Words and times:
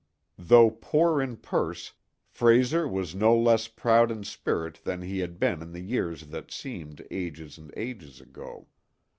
Though 0.39 0.71
poor 0.71 1.21
in 1.21 1.37
purse, 1.37 1.93
Frayser 2.27 2.87
was 2.89 3.13
no 3.13 3.37
less 3.37 3.67
proud 3.67 4.09
in 4.09 4.23
spirit 4.23 4.79
than 4.83 5.03
he 5.03 5.19
had 5.19 5.39
been 5.39 5.61
in 5.61 5.73
the 5.73 5.79
years 5.83 6.29
that 6.29 6.49
seemed 6.49 7.05
ages 7.11 7.59
and 7.59 7.71
ages 7.77 8.19
ago. 8.19 8.65